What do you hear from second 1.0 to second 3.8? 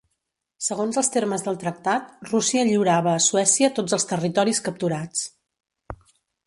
els termes del tractat, Rússia lliurava a Suècia